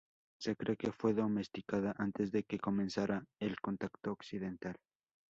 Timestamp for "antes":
1.95-2.31